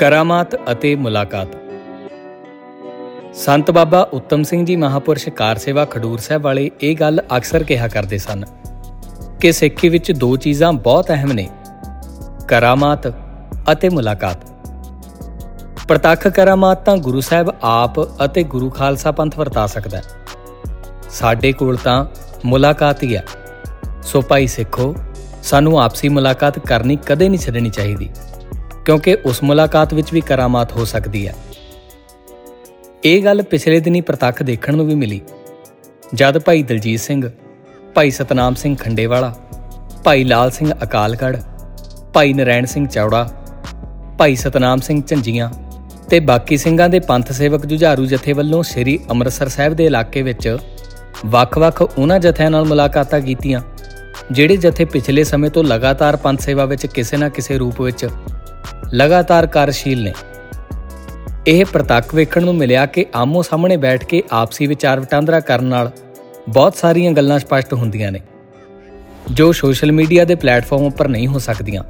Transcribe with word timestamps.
ਕਰਾਮਾਤ 0.00 0.54
ਅਤੇ 0.72 0.94
ਮੁਲਾਕਾਤ। 0.94 1.48
ਸੰਤ 3.34 3.70
ਬਾਬਾ 3.70 4.08
ਉੱਤਮ 4.12 4.42
ਸਿੰਘ 4.42 4.64
ਜੀ 4.66 4.76
ਮਹਾਪੁਰਸ਼ 4.76 5.28
ਕਾਰ 5.28 5.58
ਸੇਵਾ 5.58 5.84
ਖਡੂਰ 5.84 6.18
ਸਾਹਿਬ 6.18 6.42
ਵਾਲੇ 6.42 6.70
ਇਹ 6.80 6.96
ਗੱਲ 6.96 7.20
ਅਕਸਰ 7.36 7.62
ਕਿਹਾ 7.62 7.88
ਕਰਦੇ 7.88 8.18
ਸਨ 8.18 8.44
ਕਿ 9.40 9.52
ਸਿੱਖੀ 9.52 9.88
ਵਿੱਚ 9.88 10.12
ਦੋ 10.12 10.36
ਚੀਜ਼ਾਂ 10.36 10.72
ਬਹੁਤ 10.72 11.10
ਅਹਿਮ 11.10 11.32
ਨੇ, 11.32 11.48
ਕਰਾਮਾਤ 12.48 13.08
ਅਤੇ 13.72 13.88
ਮੁਲਾਕਾਤ। 13.88 14.48
ਪ੍ਰਤੱਖ 15.88 16.28
ਕਰਾਮਾਤ 16.28 16.84
ਤਾਂ 16.84 16.96
ਗੁਰੂ 16.96 17.20
ਸਾਹਿਬ 17.20 17.54
ਆਪ 17.62 18.24
ਅਤੇ 18.24 18.42
ਗੁਰੂ 18.42 18.70
ਖਾਲਸਾ 18.70 19.10
ਪੰਥ 19.10 19.38
ਵਰਤਾ 19.38 19.66
ਸਕਦਾ 19.66 19.96
ਹੈ। 19.96 20.02
ਸਾਡੇ 21.10 21.52
ਕੋਲ 21.52 21.76
ਤਾਂ 21.76 22.04
ਮੁਲਾਕਾਤ 22.44 23.02
ਹੀ 23.02 23.16
ਹੈ। 23.16 23.24
ਸੋ 24.02 24.20
ਭਾਈ 24.20 24.46
ਸਿੱਖੋ, 24.46 24.94
ਸਾਨੂੰ 25.42 25.82
ਆਪਸੀ 25.82 26.08
ਮੁਲਾਕਾਤ 26.08 26.58
ਕਰਨੀ 26.58 26.98
ਕਦੇ 27.06 27.28
ਨਹੀਂ 27.28 27.40
ਛੱਡਣੀ 27.40 27.70
ਚਾਹੀਦੀ। 27.70 28.10
ਕਿਉਂਕਿ 28.84 29.16
ਉਸ 29.24 29.42
ਮੁਲਾਕਾਤ 29.42 29.94
ਵਿੱਚ 29.94 30.12
ਵੀ 30.12 30.20
ਕਰਾਮਾਤ 30.20 30.72
ਹੋ 30.72 30.84
ਸਕਦੀ 30.84 31.26
ਹੈ। 31.28 31.34
ਇਹ 33.04 33.22
ਗੱਲ 33.24 33.42
ਪਿਛਲੇ 33.42 33.80
ਦਿਨੀ 33.80 34.00
ਪ੍ਰਤੱਖ 34.00 34.42
ਦੇਖਣ 34.42 34.76
ਨੂੰ 34.76 34.86
ਵੀ 34.86 34.94
ਮਿਲੀ। 34.94 35.20
ਜਦ 36.14 36.38
ਭਾਈ 36.38 36.62
ਦਲਜੀਤ 36.62 37.00
ਸਿੰਘ, 37.00 37.30
ਭਾਈ 37.94 38.10
ਸਤਨਾਮ 38.10 38.54
ਸਿੰਘ 38.54 38.76
ਖੰਡੇਵਾਲਾ, 38.76 39.34
ਭਾਈ 40.04 40.24
ਲਾਲ 40.24 40.50
ਸਿੰਘ 40.50 40.72
ਅਕਾਲਗੜ 40.82 41.36
ਭਾਈ 42.14 42.32
ਨਰੈਣ 42.32 42.64
ਸਿੰਘ 42.64 42.86
ਚੌੜਾ, 42.86 43.28
ਭਾਈ 44.18 44.36
ਸਤਨਾਮ 44.36 44.80
ਸਿੰਘ 44.80 45.02
ਝੰਜੀਆਂ 45.02 45.50
ਤੇ 46.08 46.20
ਬਾਕੀ 46.20 46.56
ਸਿੰਘਾਂ 46.56 46.88
ਦੇ 46.88 47.00
ਪੰਥ 47.00 47.32
ਸੇਵਕ 47.32 47.66
ਜੁਝਾਰੂ 47.66 48.06
ਜਥੇ 48.06 48.32
ਵੱਲੋਂ 48.32 48.62
ਸ੍ਰੀ 48.62 48.98
ਅੰਮ੍ਰਿਤਸਰ 49.10 49.48
ਸਾਹਿਬ 49.48 49.74
ਦੇ 49.74 49.84
ਇਲਾਕੇ 49.86 50.22
ਵਿੱਚ 50.22 50.56
ਵੱਖ-ਵੱਖ 51.26 51.82
ਉਹਨਾਂ 51.82 52.18
ਜਥਿਆਂ 52.18 52.50
ਨਾਲ 52.50 52.64
ਮੁਲਾਕਾਤਾਂ 52.64 53.20
ਕੀਤੀਆਂ, 53.20 53.60
ਜਿਹੜੇ 54.32 54.56
ਜਥੇ 54.56 54.84
ਪਿਛਲੇ 54.84 55.24
ਸਮੇਂ 55.24 55.50
ਤੋਂ 55.50 55.64
ਲਗਾਤਾਰ 55.64 56.16
ਪੰਥ 56.16 56.40
ਸੇਵਾ 56.40 56.64
ਵਿੱਚ 56.64 56.86
ਕਿਸੇ 56.86 57.16
ਨਾ 57.16 57.28
ਕਿਸੇ 57.28 57.58
ਰੂਪ 57.58 57.80
ਵਿੱਚ 57.80 58.06
ਲਗਾਤਾਰ 58.94 59.46
ਕਾਰਜਸ਼ੀਲ 59.46 60.02
ਨੇ। 60.02 60.12
ਇਹ 61.46 61.64
ਪ੍ਰਤੱਖ 61.64 62.14
ਵੇਖਣ 62.14 62.44
ਨੂੰ 62.44 62.54
ਮਿਲਿਆ 62.54 62.86
ਕਿ 62.86 63.04
ਆਮੋ 63.14 63.42
ਸਾਹਮਣੇ 63.42 63.76
ਬੈਠ 63.76 64.04
ਕੇ 64.04 64.22
ਆਪਸੀ 64.32 64.66
ਵਿਚਾਰ 64.66 65.00
ਵਟਾਂਦਰਾ 65.00 65.40
ਕਰਨ 65.40 65.64
ਨਾਲ 65.64 65.90
ਬਹੁਤ 66.48 66.76
ਸਾਰੀਆਂ 66.76 67.12
ਗੱਲਾਂ 67.12 67.38
ਸਪਸ਼ਟ 67.38 67.72
ਹੁੰਦੀਆਂ 67.74 68.12
ਨੇ, 68.12 68.20
ਜੋ 69.30 69.52
ਸੋਸ਼ਲ 69.52 69.92
ਮੀਡੀਆ 69.92 70.24
ਦੇ 70.24 70.34
ਪਲੇਟਫਾਰਮ 70.34 70.86
ਉੱਪਰ 70.86 71.08
ਨਹੀਂ 71.08 71.26
ਹੋ 71.26 71.38
ਸਕਦੀਆਂ। 71.38 71.84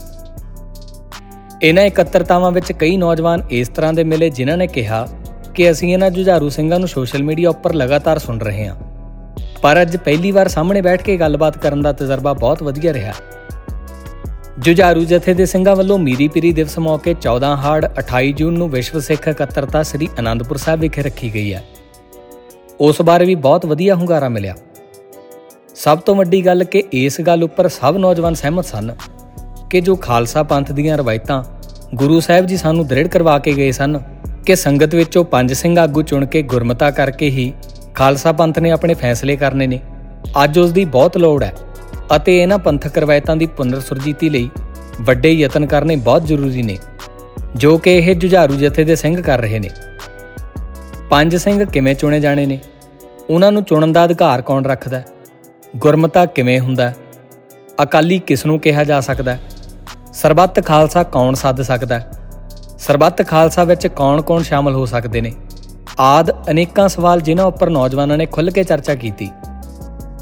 ਇਹਨਾਂ 1.62 1.84
ਇਕੱਤਰਤਾਵਾਂ 1.84 2.50
ਵਿੱਚ 2.52 2.72
ਕਈ 2.72 2.96
ਨੌਜਵਾਨ 2.96 3.42
ਇਸ 3.50 3.68
ਤਰ੍ਹਾਂ 3.68 3.92
ਦੇ 3.92 4.04
ਮਿਲੇ 4.04 4.30
ਜਿਨ੍ਹਾਂ 4.30 4.56
ਨੇ 4.56 4.66
ਕਿਹਾ 4.66 5.06
ਕਿ 5.54 5.70
ਅਸੀਂ 5.70 5.92
ਇਹਨਾਂ 5.92 6.10
ਜੁਝਾਰੂ 6.10 6.48
ਸਿੰਘਾਂ 6.48 6.78
ਨੂੰ 6.78 6.88
ਸੋਸ਼ਲ 6.88 7.22
ਮੀਡੀਆ 7.22 7.50
ਉੱਪਰ 7.50 7.74
ਲਗਾਤਾਰ 7.74 8.18
ਸੁਣ 8.18 8.38
ਰਹੇ 8.38 8.66
ਹਾਂ। 8.66 8.76
ਪਰ 9.62 9.82
ਅੱਜ 9.82 9.96
ਪਹਿਲੀ 9.96 10.30
ਵਾਰ 10.30 10.48
ਸਾਹਮਣੇ 10.48 10.80
ਬੈਠ 10.80 11.02
ਕੇ 11.02 11.16
ਗੱਲਬਾਤ 11.16 11.58
ਕਰਨ 11.58 11.82
ਦਾ 11.82 11.92
ਤਜਰਬਾ 11.92 12.32
ਬਹੁਤ 12.32 12.62
ਵਧੀਆ 12.62 12.92
ਰਿਹਾ। 12.92 13.12
ਜੁਝਾਰੂ 14.60 15.04
ਜਥੇ 15.04 15.34
ਦੇ 15.34 15.46
ਸਿੰਘਾਂ 15.46 15.76
ਵੱਲੋਂ 15.76 15.98
ਮੀਰੀ 15.98 16.28
ਪੀਰੀ 16.28 16.52
ਦਿਵਸ 16.52 16.78
ਮੌਕੇ 16.78 17.14
14 17.14 17.42
ਹਾੜ 17.42 17.88
28 18.00 18.32
ਜੂਨ 18.32 18.54
ਨੂੰ 18.54 18.70
ਵਿਸ਼ਵ 18.70 19.00
ਸਿੱਖ 19.00 19.28
ਇਕੱਤਰਤਾ 19.28 19.82
ਸ੍ਰੀ 19.82 20.08
ਅਨੰਦਪੁਰ 20.18 20.56
ਸਾਹਿਬ 20.56 20.80
ਵਿਖੇ 20.80 21.02
ਰੱਖੀ 21.02 21.34
ਗਈ 21.34 21.54
ਹੈ। 21.54 21.64
ਉਸ 22.80 23.02
ਬਾਰੇ 23.02 23.24
ਵੀ 23.24 23.34
ਬਹੁਤ 23.34 23.66
ਵਧੀਆ 23.66 23.94
ਹੁੰਗਾਰਾ 23.94 24.28
ਮਿਲਿਆ। 24.28 24.54
ਸਭ 25.74 25.98
ਤੋਂ 25.98 26.14
ਵੱਡੀ 26.14 26.46
ਗੱਲ 26.46 26.64
ਕਿ 26.64 26.84
ਇਸ 26.92 27.20
ਗੱਲ 27.20 27.44
ਉੱਪਰ 27.44 27.68
ਸਭ 27.68 27.96
ਨੌਜਵਾਨ 27.98 28.34
ਸਹਿਮਤ 28.34 28.64
ਸਨ 28.64 28.94
ਕਿ 29.70 29.80
ਜੋ 29.80 29.96
ਖਾਲਸਾ 29.96 30.42
ਪੰਥ 30.42 30.72
ਦੀਆਂ 30.72 30.98
ਰਵਾਇਤਾਂ 30.98 31.44
ਗੁਰੂ 31.94 32.20
ਸਾਹਿਬ 32.20 32.46
ਜੀ 32.46 32.56
ਸਾਨੂੰ 32.56 32.86
ਦ੍ਰਿੜ 32.86 33.08
ਕਰਵਾ 33.08 33.38
ਕੇ 33.38 33.52
ਗਏ 33.52 33.72
ਸਨ 33.72 34.00
ਕਿ 34.46 34.56
ਸੰਗਤ 34.56 34.94
ਵਿੱਚੋਂ 34.94 35.24
ਪੰਜ 35.24 35.52
ਸਿੰਘ 35.52 35.80
ਆਗੂ 35.80 36.02
ਚੁਣ 36.02 36.26
ਕੇ 36.26 36.42
ਗੁਰਮਤਾ 36.42 36.90
ਕਰਕੇ 36.90 37.30
ਹੀ 37.30 37.52
ਖਾਲਸਾ 37.94 38.32
ਪੰਥ 38.32 38.58
ਨੇ 38.58 38.70
ਆਪਣੇ 38.70 38.94
ਫੈਸਲੇ 38.94 39.36
ਕਰਨੇ 39.36 39.66
ਨੇ, 39.66 39.80
ਅੱਜ 40.44 40.58
ਉਸ 40.58 40.72
ਦੀ 40.72 40.84
ਬਹੁਤ 40.84 41.16
ਲੋੜ 41.16 41.42
ਹੈ। 41.42 41.52
ਅਤੇ 42.16 42.42
ਇਹਨਾਂ 42.42 42.58
ਪੰਥਕ 42.58 42.98
ਰਵਾਇਤਾਂ 42.98 43.36
ਦੀ 43.36 43.46
ਪੁਨਰ 43.46 43.80
ਸੁਰਜੀਤੀ 43.80 44.30
ਲਈ 44.30 44.50
ਵੱਡੇ 45.00 45.32
ਯਤਨ 45.32 45.66
ਕਰਨੇ 45.66 45.96
ਬਹੁਤ 45.96 46.26
ਜ਼ਰੂਰੀ 46.26 46.62
ਨੇ, 46.62 46.78
ਜੋ 47.56 47.78
ਕਿ 47.78 47.98
ਇਹ 47.98 48.16
ਜੁਝਾਰੂ 48.16 48.54
ਜਥੇ 48.54 48.84
ਦੇ 48.84 48.96
ਸਿੰਘ 48.96 49.22
ਕਰ 49.22 49.40
ਰਹੇ 49.40 49.58
ਨੇ। 49.58 49.70
ਪੰਜ 51.10 51.36
ਸਿੰਘ 51.36 51.64
ਕਿਵੇਂ 51.64 51.94
ਚੁਣੇ 51.94 52.20
ਜਾਣੇ 52.20 52.46
ਨੇ? 52.46 52.58
ਉਹਨਾਂ 53.30 53.52
ਨੂੰ 53.52 53.64
ਚੁਣਨ 53.64 53.92
ਦਾ 53.92 54.04
ਅਧਿਕਾਰ 54.04 54.42
ਕੌਣ 54.42 54.64
ਰੱਖਦਾ 54.64 54.98
ਹੈ? 54.98 55.04
ਗੁਰਮਤਾ 55.76 56.26
ਕਿਵੇਂ 56.26 56.60
ਹੁੰਦਾ 56.60 56.88
ਹੈ? 56.88 56.96
ਅਕਾਲੀ 57.82 58.18
ਕਿਸ 58.18 58.46
ਨੂੰ 58.46 58.60
ਕਿਹਾ 58.60 58.84
ਜਾ 58.84 59.00
ਸਕਦਾ 59.00 59.34
ਹੈ? 59.34 59.40
ਸਰਬੱਤ 60.12 60.66
ਖਾਲਸਾ 60.66 61.02
ਕੌਣ 61.02 61.34
ਸੱਦ 61.34 61.62
ਸਕਦਾ 61.62 61.98
ਹੈ? 61.98 62.10
ਸਰਬੱਤ 62.78 63.26
ਖਾਲਸਾ 63.26 63.64
ਵਿੱਚ 63.64 63.86
ਕੌਣ-ਕੌਣ 63.86 64.42
ਸ਼ਾਮਲ 64.42 64.74
ਹੋ 64.74 64.86
ਸਕਦੇ 64.86 65.20
ਨੇ? 65.20 65.32
ਆਦ 66.00 66.50
ਅਨੇਕਾਂ 66.50 66.88
ਸਵਾਲ 66.88 67.20
ਜਿਨ੍ਹਾਂ 67.20 67.46
ਉੱਪਰ 67.46 67.70
ਨੌਜਵਾਨਾਂ 67.70 68.18
ਨੇ 68.18 68.26
ਖੁੱਲ੍ਹ 68.26 68.50
ਕੇ 68.50 68.64
ਚਰਚਾ 68.64 68.94
ਕੀਤੀ। 68.94 69.30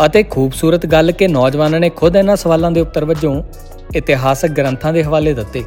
ਅਤੇ 0.06 0.22
ਖੂਬਸੂਰਤ 0.22 0.86
ਗੱਲ 0.86 1.12
ਕਿ 1.12 1.26
ਨੌਜਵਾਨਾਂ 1.28 1.81
ਨੇ 1.81 1.88
ਖੁਦ 1.91 2.16
ਇਹਨਾਂ 2.16 2.36
ਸਵਾਲਾਂ 2.36 2.70
ਦੇ 2.70 2.81
ਉੱਤਰ 2.81 3.04
ਵਜੋਂ 3.04 3.42
ਇਤਿਹਾਸਕ 3.97 4.48
ਗ੍ਰੰਥਾਂ 4.48 4.92
ਦੇ 4.92 5.03
ਹਵਾਲੇ 5.03 5.32
ਦਿੱਤੇ। 5.34 5.62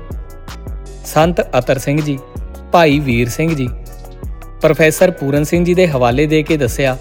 ਸੰਤ 1.06 1.42
ਅਤਰ 1.58 1.78
ਸਿੰਘ 1.78 2.02
ਜੀ, 2.02 2.18
ਭਾਈ 2.72 3.00
ਵੀਰ 3.00 3.30
ਸਿੰਘ 3.30 3.54
ਜੀ, 3.56 3.68
ਪ੍ਰੋਫੈਸਰ 4.62 5.12
ਪੂਰਨ 5.12 5.44
ਸਿੰਘ 5.44 5.64
ਜੀ 5.66 5.74
ਦੇ 5.74 5.88
ਹਵਾਲੇ 5.88 6.26
ਦੇ 6.26 6.42
ਕੇ 6.44 6.58
ਦੱਸਿਆ 6.58 6.98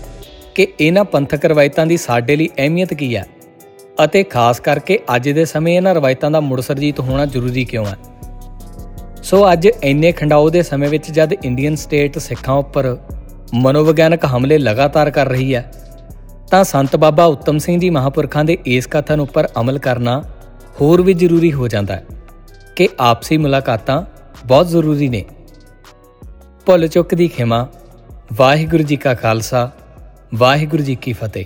ਕਿ 0.54 0.66
ਇਹਨਾਂ 0.80 1.04
ਪੰਥਕ 1.04 1.44
ਰਵਾਇਤਾਂ 1.44 1.86
ਦੀ 1.86 1.96
ਸਾਡੇ 1.96 2.36
ਲਈ 2.36 2.48
ਅਹਿਮੀਅਤ 2.58 2.94
ਕੀ 2.94 3.14
ਹੈ 3.16 3.26
ਅਤੇ 4.04 4.22
ਖਾਸ 4.22 4.60
ਕਰਕੇ 4.60 4.98
ਅੱਜ 5.16 5.28
ਦੇ 5.28 5.44
ਸਮੇਂ 5.44 5.76
ਇਹਨਾਂ 5.76 5.94
ਰਵਾਇਤਾਂ 5.94 6.30
ਦਾ 6.30 6.40
ਮੁੜ 6.40 6.60
ਸਰਜੀਤ 6.60 7.00
ਹੋਣਾ 7.00 7.26
ਜ਼ਰੂਰੀ 7.26 7.64
ਕਿਉਂ 7.64 7.86
ਹੈ। 7.86 7.96
ਸੋ 9.22 9.52
ਅੱਜ 9.52 9.66
ਇੰਨੇ 9.66 10.12
ਖੰਡਾਓ 10.12 10.48
ਦੇ 10.50 10.62
ਸਮੇਂ 10.62 10.88
ਵਿੱਚ 10.88 11.10
ਜਦ 11.10 11.32
ਇੰਡੀਅਨ 11.32 11.74
ਸਟੇਟ 11.76 12.18
ਸਿੱਖਾਂ 12.18 12.54
ਉੱਪਰ 12.54 12.96
ਮਨੋਵਿਗਿਆਨਕ 13.54 14.24
ਹਮਲੇ 14.24 14.58
ਲਗਾਤਾਰ 14.58 15.10
ਕਰ 15.10 15.28
ਰਹੀ 15.28 15.54
ਹੈ 15.54 15.70
ਤਾਂ 16.50 16.64
ਸੰਤ 16.64 16.96
ਬਾਬਾ 16.96 17.24
ਉੱਤਮ 17.24 17.58
ਸਿੰਘ 17.58 17.80
ਜੀ 17.80 17.90
ਮਹਾਪੁਰਖਾਂ 17.90 18.44
ਦੇ 18.44 18.58
ਇਸ 18.66 18.86
ਕਥਨ 18.86 19.20
ਉੱਪਰ 19.20 19.48
ਅਮਲ 19.60 19.78
ਕਰਨਾ 19.78 20.22
ਹੋਰ 20.80 21.02
ਵੀ 21.02 21.14
ਜ਼ਰੂਰੀ 21.14 21.52
ਹੋ 21.52 21.68
ਜਾਂਦਾ 21.68 21.96
ਹੈ 21.96 22.06
ਕਿ 22.76 22.88
ਆਪਸੀ 23.00 23.36
ਮੁਲਾਕਾਤਾਂ 23.36 24.02
ਬਹੁਤ 24.46 24.66
ਜ਼ਰੂਰੀ 24.66 25.08
ਨੇ। 25.08 25.24
ਭੁੱਲ 26.66 26.88
ਚੁੱਕ 26.88 27.14
ਦੀ 27.14 27.28
ਖਿਮਾ, 27.28 27.68
ਵਾਹਿਗੁਰੂ 28.32 28.82
ਜੀ 28.82 28.96
ਕਾ 28.96 29.14
ਖਾਲਸਾ, 29.14 29.70
ਵਾਹਿਗੁਰੂ 30.34 30.82
ਜੀ 30.82 30.94
ਕੀ 30.94 31.12
ਫਤਿਹ। 31.12 31.44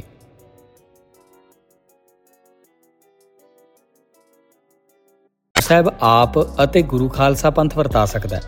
ਸਾਹਿਬ, 5.61 5.93
ਆਪ 6.01 6.65
ਅਤੇ 6.65 6.83
ਗੁਰੂ 6.83 7.09
ਖਾਲਸਾ 7.09 7.51
ਪੰਥ 7.51 7.77
ਵਰਤਾ 7.77 8.07
ਸਕਦਾ 8.07 8.37
ਹੈ। 8.37 8.43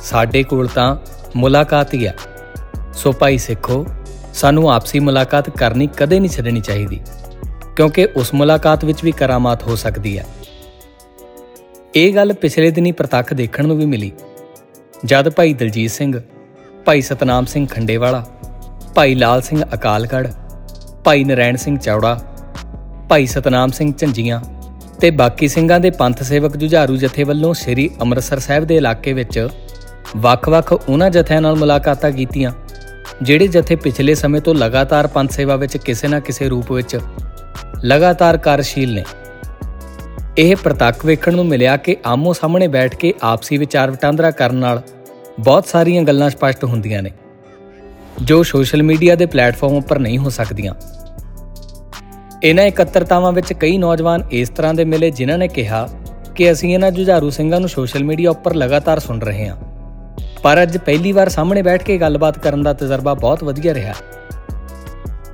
ਸਾਡੇ 0.00 0.42
ਕੋਲ 0.42 0.68
ਤਾਂ 0.68 0.96
ਮੁਲਾਕਾਤ 1.36 1.94
ਹੀ 1.94 2.06
ਹੈ। 2.06 2.16
ਸੋ 2.94 3.12
ਭਾਈ 3.12 3.38
ਸਿੱਖੋ 3.38 3.86
ਸਾਨੂੰ 4.36 4.70
ਆਪਸੀ 4.72 4.98
ਮੁਲਾਕਾਤ 5.00 5.48
ਕਰਨੀ 5.50 5.88
ਕਦੇ 5.96 6.18
ਨਹੀਂ 6.20 6.30
ਛੱਡਣੀ 6.30 6.60
ਚਾਹੀਦੀ, 6.60 7.00
ਕਿਉਂਕਿ 7.76 8.06
ਉਸ 8.16 8.32
ਮੁਲਾਕਾਤ 8.34 8.84
ਵਿੱਚ 8.84 9.04
ਵੀ 9.04 9.12
ਕਰਾਮਾਤ 9.12 9.62
ਹੋ 9.62 9.76
ਸਕਦੀ 9.76 10.16
ਹੈ। 10.18 10.24
ਇਹ 11.94 12.14
ਗੱਲ 12.14 12.32
ਪਿਛਲੇ 12.32 12.70
ਦਿਨੀ 12.70 12.92
ਪ੍ਰਤੱਖ 12.92 13.32
ਦੇਖਣ 13.34 13.66
ਨੂੰ 13.66 13.76
ਵੀ 13.76 13.86
ਮਿਲੀ। 13.86 14.10
ਜਦ 15.04 15.28
ਭਾਈ 15.28 15.54
ਦਲਜੀਤ 15.54 15.90
ਸਿੰਘ, 15.90 16.20
ਭਾਈ 16.86 17.00
ਸਤਨਾਮ 17.00 17.44
ਸਿੰਘ 17.44 17.66
ਖੰਡੇਵਾਲਾ, 17.66 18.24
ਭਾਈ 18.94 19.14
ਲਾਲ 19.14 19.42
ਸਿੰਘ 19.42 19.62
ਅਕਾਲਗੜ 19.74 20.26
ਭਾਈ 21.04 21.24
ਨਰੈਣ 21.24 21.56
ਸਿੰਘ 21.56 21.78
ਚੌੜਾ, 21.78 22.18
ਭਾਈ 23.08 23.26
ਸਤਨਾਮ 23.26 23.70
ਸਿੰਘ 23.70 23.92
ਝੰਜੀਆਂ 23.92 24.40
ਤੇ 25.00 25.10
ਬਾਕੀ 25.12 25.48
ਸਿੰਘਾਂ 25.48 25.80
ਦੇ 25.80 25.90
ਪੰਥ 25.90 26.22
ਸੇਵਕ 26.22 26.56
ਜੁਝਾਰੂ 26.56 26.96
ਜਥੇ 26.96 27.24
ਵੱਲੋਂ 27.24 27.54
ਸ੍ਰੀ 27.54 27.90
ਅੰਮ੍ਰਿਤਸਰ 28.00 28.38
ਸਾਹਿਬ 28.38 28.64
ਦੇ 28.64 28.76
ਇਲਾਕੇ 28.76 29.12
ਵਿੱਚ 29.12 29.48
ਵੱਖ-ਵੱਖ 30.16 30.72
ਉਹਨਾਂ 30.72 31.10
ਜਥਿਆਂ 31.10 31.40
ਨਾਲ 31.42 31.56
ਮੁਲਾਕਾਤਾਂ 31.56 32.10
ਕੀਤੀਆਂ। 32.10 32.52
ਜਿਹੜੇ 33.22 33.46
ਜਥੇ 33.48 33.76
ਪਿਛਲੇ 33.76 34.14
ਸਮੇਂ 34.14 34.40
ਤੋਂ 34.40 34.54
ਲਗਾਤਾਰ 34.54 35.06
ਪੰਥ 35.06 35.30
ਸੇਵਾ 35.30 35.56
ਵਿੱਚ 35.56 35.76
ਕਿਸੇ 35.76 36.08
ਨਾ 36.08 36.20
ਕਿਸੇ 36.20 36.48
ਰੂਪ 36.48 36.72
ਵਿੱਚ 36.72 36.98
ਲਗਾਤਾਰ 37.84 38.36
ਕਾਰਜਸ਼ੀਲ 38.36 38.94
ਨੇ। 38.94 39.04
ਇਹ 40.38 40.56
ਪ੍ਰਤੱਖ 40.56 41.04
ਵੇਖਣ 41.06 41.34
ਨੂੰ 41.34 41.46
ਮਿਲਿਆ 41.46 41.76
ਕਿ 41.76 41.96
ਆਮੋ 42.06 42.32
ਸਾਹਮਣੇ 42.32 42.68
ਬੈਠ 42.68 42.96
ਕੇ 42.96 43.12
ਆਪਸੀ 43.22 43.56
ਵਿਚਾਰ 43.56 43.90
ਵਟਾਂਦਰਾ 43.90 44.30
ਕਰਨ 44.30 44.54
ਨਾਲ 44.54 44.82
ਬਹੁਤ 45.40 45.66
ਸਾਰੀਆਂ 45.66 46.02
ਗੱਲਾਂ 46.02 46.30
ਸਪਸ਼ਟ 46.30 46.64
ਹੁੰਦੀਆਂ 46.64 47.02
ਨੇ, 47.02 47.10
ਜੋ 48.22 48.42
ਸੋਸ਼ਲ 48.42 48.82
ਮੀਡੀਆ 48.82 49.14
ਦੇ 49.14 49.26
ਪਲੇਟਫਾਰਮ 49.26 49.74
ਉੱਪਰ 49.74 49.98
ਨਹੀਂ 49.98 50.18
ਹੋ 50.18 50.30
ਸਕਦੀਆਂ। 50.30 50.74
ਇਹਨਾਂ 52.42 52.64
ਇਕੱਤਰਤਾਵਾਂ 52.64 53.32
ਵਿੱਚ 53.32 53.52
ਕਈ 53.52 53.78
ਨੌਜਵਾਨ 53.78 54.24
ਇਸ 54.30 54.48
ਤਰ੍ਹਾਂ 54.48 54.74
ਦੇ 54.74 54.84
ਮਿਲੇ 54.84 55.10
ਜਿਨ੍ਹਾਂ 55.10 55.38
ਨੇ 55.38 55.48
ਕਿਹਾ 55.48 55.88
ਕਿ 56.34 56.52
ਅਸੀਂ 56.52 56.74
ਇਹਨਾਂ 56.74 56.90
ਜੁਝਾਰੂ 56.90 57.30
ਸਿੰਘਾਂ 57.30 57.60
ਨੂੰ 57.60 57.68
ਸੋਸ਼ਲ 57.68 58.04
ਮੀਡੀਆ 58.04 58.30
ਉੱਪਰ 58.30 58.54
ਲਗਾਤਾਰ 58.54 58.98
ਸੁਣ 58.98 59.20
ਰਹੇ 59.20 59.48
ਹਾਂ। 59.48 59.75
ਪਰ 60.46 60.62
ਅੱਜ 60.62 60.78
ਪਹਿਲੀ 60.78 61.12
ਵਾਰ 61.12 61.28
ਸਾਹਮਣੇ 61.28 61.62
ਬੈਠ 61.62 61.82
ਕੇ 61.82 61.98
ਗੱਲਬਾਤ 61.98 62.38
ਕਰਨ 62.38 62.62
ਦਾ 62.62 62.72
ਤਜਰਬਾ 62.72 63.14
ਬਹੁਤ 63.14 63.44
ਵਧੀਆ 63.44 63.74
ਰਿਹਾ। 63.74 63.94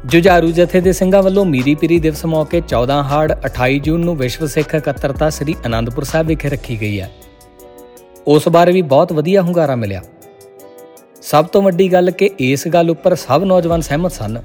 ਜੁਝਾਰੂ 0.07 0.51
ਜਥੇ 0.51 0.81
ਦੇ 0.81 0.93
ਸਿੰਘਾਂ 0.93 1.23
ਵੱਲੋਂ 1.23 1.45
ਮੀਰੀ 1.45 1.75
ਪੀਰੀ 1.75 2.01
ਦਿਵਸ 2.01 2.25
ਮੌਕੇ 2.25 2.59
14 2.59 2.91
ਹਾੜ 2.91 3.33
28 3.47 3.79
ਜੂਨ 3.79 4.01
ਨੂੰ 4.01 4.17
ਵਿਸ਼ਵ 4.17 4.47
ਸਿੱਖ 4.47 4.75
ਇਕੱਤਰਤਾ 4.75 5.31
ਸ੍ਰੀ 5.31 5.55
ਅਨੰਦਪੁਰ 5.67 6.05
ਸਾਹਿਬ 6.05 6.27
ਵਿਖੇ 6.27 6.49
ਰੱਖੀ 6.49 6.81
ਗਈ 6.81 7.01
ਹੈ। 7.01 7.11
ਉਸ 8.27 8.49
ਬਾਰੇ 8.49 8.73
ਵੀ 8.73 8.83
ਬਹੁਤ 8.83 9.13
ਵਧੀਆ 9.13 9.43
ਹੁੰਗਾਰਾ 9.43 9.77
ਮਿਲਿਆ। 9.77 10.03
ਸਭ 11.23 11.45
ਤੋਂ 11.45 11.63
ਵੱਡੀ 11.63 11.93
ਗੱਲ 11.93 12.11
ਕਿ 12.11 12.31
ਇਸ 12.39 12.69
ਗੱਲ 12.69 12.91
ਉੱਪਰ 12.91 13.15
ਸਭ 13.15 13.43
ਨੌਜਵਾਨ 13.47 13.81
ਸਹਿਮਤ 13.81 14.13
ਸਨ 14.13 14.43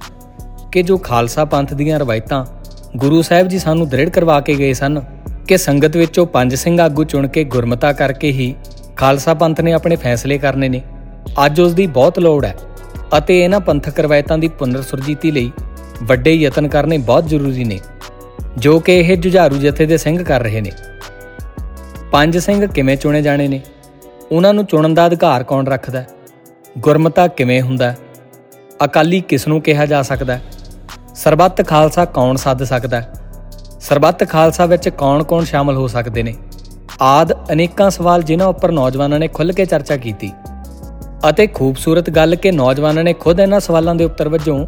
ਕਿ 0.72 0.84
ਜੋ 0.84 0.98
ਖਾਲਸਾ 0.98 1.46
ਪੰਥ 1.46 1.74
ਦੀਆਂ 1.74 2.00
ਰਵਾਇਤਾਂ 2.00 2.46
ਗੁਰੂ 2.98 3.22
ਸਾਹਿਬ 3.22 3.48
ਜੀ 3.48 3.60
ਸਾਨੂੰ 3.60 3.90
ਦ੍ਰਿੜ 3.90 4.10
ਕਰਵਾ 4.10 4.42
ਕੇ 4.42 4.56
ਗਏ 4.56 4.74
ਸਨ 4.74 5.02
ਕਿ 5.48 5.58
ਸੰਗਤ 5.58 5.98
ਵਿੱਚੋਂ 5.98 6.26
ਪੰਜ 6.26 6.56
ਸਿੰਘ 6.56 6.82
ਆਗੂ 6.82 7.04
ਚੁਣ 7.04 7.28
ਕੇ 7.28 7.44
ਗੁਰਮਤਾ 7.44 7.94
ਕਰਕੇ 7.94 8.32
ਹੀ 8.32 8.56
ਖਾਲਸਾ 8.98 9.34
ਪੰਥ 9.34 9.62
ਨੇ 9.62 9.74
ਆਪਣੇ 9.74 9.96
ਫੈਸਲੇ 9.96 10.38
ਕਰਨੇ 10.38 10.70
ਨੇ। 10.70 10.82
ਅੱਜ 11.46 11.62
ਉਸ 11.62 11.74
ਦੀ 11.74 11.88
ਬਹੁਤ 11.88 12.20
ਲੋੜ 12.20 12.46
ਹੈ 12.46 12.56
ਅਤੇ 13.18 13.44
ਇਹਨਾਂ 13.44 13.60
ਪੰਥਕ 13.60 14.00
ਰਵਾਇਤਾਂ 14.00 14.38
ਦੀ 14.38 14.48
ਪੁਨਰ 14.48 14.82
ਸੁਰਜੀਤੀ 14.82 15.32
ਲਈ 15.32 15.52
ਵੱਡੇ 16.04 16.34
ਯਤਨ 16.34 16.68
ਕਰਨੇ 16.68 16.98
ਬਹੁਤ 16.98 17.28
ਜ਼ਰੂਰੀ 17.28 17.64
ਨੇ, 17.64 17.80
ਜੋ 18.58 18.80
ਕਿ 18.80 19.00
ਇਹ 19.00 19.18
ਜੁਝਾਰੂ 19.18 19.56
ਜਥੇ 19.56 19.86
ਦੇ 19.86 19.98
ਸਿੰਘ 19.98 20.24
ਕਰ 20.24 20.42
ਰਹੇ 20.42 20.62
ਨੇ। 20.62 20.72
ਪੰਜ 22.12 22.38
ਸਿੰਘ 22.38 22.68
ਕਿਵੇਂ 22.68 22.98
ਚੁਣੇ 22.98 23.22
ਜਾਣੇ 23.22 23.48
ਨੇ? 23.48 23.62
ਉਹਨਾਂ 24.32 24.54
ਨੂੰ 24.54 24.66
ਚੁਣਨ 24.66 24.94
ਦਾ 24.94 25.08
ਅਧਿਕਾਰ 25.08 25.44
ਕੌਣ 25.44 25.68
ਰੱਖਦਾ 25.68 26.02
ਹੈ? 26.02 26.08
ਗੁਰਮਤਾ 26.78 27.28
ਕਿਵੇਂ 27.28 27.62
ਹੁੰਦਾ 27.62 27.92
ਹੈ? 27.92 27.98
ਅਕਾਲੀ 28.86 29.22
ਕਿਸ 29.22 29.48
ਨੂੰ 29.48 29.62
ਕਿਹਾ 29.62 29.86
ਜਾ 29.86 30.02
ਸਕਦਾ 30.02 30.36
ਹੈ? 30.36 30.42
ਸਰਬੱਤ 31.16 31.68
ਖਾਲਸਾ 31.68 32.06
ਕੌਣ 32.06 32.36
ਸੱਦ 32.36 32.64
ਸਕਦਾ 32.64 33.02
ਹੈ? 33.02 33.14
ਸਰਬੱਤ 33.82 34.30
ਖਾਲਸਾ 34.30 34.66
ਵਿੱਚ 34.66 34.90
ਕੌਣ-ਕੌਣ 34.90 35.44
ਸ਼ਾਮਲ 35.44 35.76
ਹੋ 35.76 35.88
ਸਕਦੇ 35.88 36.24
ਨੇ? 36.24 36.36
ਆਦ 37.02 37.32
ਅਨੇਕਾਂ 37.52 37.90
ਸਵਾਲ 37.90 38.24
ਜਿਨ੍ਹਾਂ 38.24 38.48
ਉੱਪਰ 38.50 38.72
ਨੌਜਵਾਨਾਂ 38.72 39.20
ਨੇ 39.20 39.28
ਖੁੱਲ੍ਹ 39.28 39.54
ਕੇ 39.54 39.66
ਚਰਚਾ 39.66 39.98
ਕੀਤੀ 39.98 40.32
ਅਤੇ 41.30 41.46
ਖੂਬਸੂਰਤ 41.48 42.10
ਗੱਲ 42.10 42.36
ਕਿ 42.36 42.52
ਨੌਜਵਾਨਾਂ 42.52 43.04
ਨੇ 43.04 43.14
ਖੁਦ 43.14 43.40
ਇਹਨਾਂ 43.40 43.60
ਸਵਾਲਾਂ 43.60 43.94
ਦੇ 43.96 44.06
ਉੱਤਰ 44.06 44.30
ਵਜੋਂ 44.30 44.68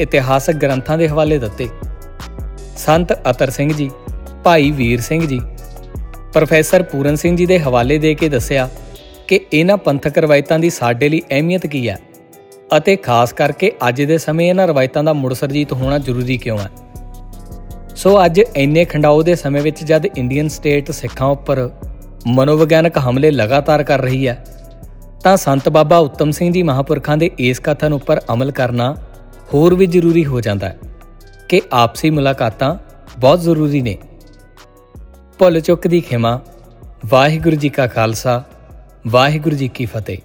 ਇਤਿਹਾਸਕ 0.00 0.52
ਗ੍ਰੰਥਾਂ 0.52 0.98
ਦੇ 0.98 1.08
ਹਵਾਲੇ 1.08 1.38
ਦਿੱਤੇ। 1.38 1.68
ਸੰਤ 2.76 3.12
ਅਤਰ 3.30 3.50
ਸਿੰਘ 3.50 3.72
ਜੀ, 3.72 3.90
ਭਾਈ 4.44 4.70
ਵੀਰ 4.70 5.00
ਸਿੰਘ 5.00 5.26
ਜੀ, 5.26 5.40
ਪ੍ਰੋਫੈਸਰ 6.32 6.82
ਪੂਰਨ 6.82 7.16
ਸਿੰਘ 7.16 7.36
ਜੀ 7.36 7.46
ਦੇ 7.46 7.58
ਹਵਾਲੇ 7.58 7.98
ਦੇ 7.98 8.14
ਕੇ 8.14 8.28
ਦੱਸਿਆ 8.28 8.68
ਕਿ 9.28 9.40
ਇਹਨਾਂ 9.52 9.76
ਪੰਥਕ 9.76 10.18
ਰਵਾਇਤਾਂ 10.18 10.58
ਦੀ 10.58 10.70
ਸਾਡੇ 10.70 11.08
ਲਈ 11.08 11.22
ਅਹਿਮੀਅਤ 11.30 11.66
ਕੀ 11.66 11.88
ਹੈ 11.88 11.98
ਅਤੇ 12.76 12.96
ਖਾਸ 12.96 13.32
ਕਰਕੇ 13.32 13.72
ਅੱਜ 13.88 14.02
ਦੇ 14.02 14.18
ਸਮੇਂ 14.18 14.48
ਇਹਨਾਂ 14.48 14.66
ਰਵਾਇਤਾਂ 14.68 15.04
ਦਾ 15.04 15.12
ਮੁੜ 15.12 15.34
ਸਰਜੀਤ 15.34 15.72
ਹੋਣਾ 15.72 15.98
ਜ਼ਰੂਰੀ 15.98 16.38
ਕਿਉਂ 16.38 16.58
ਹੈ। 16.58 16.70
ਸੋ 17.98 18.10
ਅੱਜ 18.24 18.38
ਇੰਨੇ 18.56 18.84
ਖੰਡਾਓ 18.84 19.22
ਦੇ 19.22 19.34
ਸਮੇਂ 19.34 19.60
ਵਿੱਚ 19.62 19.82
ਜਦ 19.84 20.04
ਇੰਡੀਅਨ 20.06 20.48
ਸਟੇਟ 20.48 20.90
ਸਿੱਖਾਂ 20.90 21.28
ਉੱਪਰ 21.28 21.68
ਮਨੋਵਿਗਿਆਨਕ 22.26 22.98
ਹਮਲੇ 22.98 23.30
ਲਗਾਤਾਰ 23.30 23.82
ਕਰ 23.82 24.00
ਰਹੀ 24.00 24.28
ਹੈ, 24.28 24.34
ਤਾਂ 25.24 25.36
ਸੰਤ 25.36 25.68
ਬਾਬਾ 25.68 25.96
ਉੱਤਮ 25.98 26.30
ਸਿੰਘ 26.30 26.52
ਜੀ 26.52 26.62
ਮਹਾਪੁਰਖਾਂ 26.62 27.16
ਦੇ 27.16 27.30
ਇਸ 27.38 27.60
ਕਥਨ 27.60 27.92
ਉੱਪਰ 27.92 28.20
ਅਮਲ 28.32 28.50
ਕਰਨਾ 28.50 28.94
ਹੋਰ 29.54 29.74
ਵੀ 29.74 29.86
ਜ਼ਰੂਰੀ 29.86 30.24
ਹੋ 30.26 30.40
ਜਾਂਦਾ 30.40 30.68
ਹੈ 30.68 30.78
ਕਿ 31.48 31.60
ਆਪਸੀ 31.72 32.10
ਮੁਲਾਕਾਤਾਂ 32.10 32.74
ਬਹੁਤ 33.18 33.40
ਜ਼ਰੂਰੀ 33.40 33.82
ਨੇ। 33.82 33.96
ਭੁੱਲ 35.38 35.60
ਚੁੱਕ 35.60 35.86
ਦੀ 35.86 36.00
ਖਿਮਾ, 36.00 36.40
ਵਾਹਿਗੁਰੂ 37.06 37.56
ਜੀ 37.56 37.68
ਕਾ 37.68 37.86
ਖਾਲਸਾ, 37.86 38.42
ਵਾਹਿਗੁਰੂ 39.06 39.56
ਜੀ 39.56 39.68
ਕੀ 39.68 39.86
ਫਤਿਹ। 39.86 40.18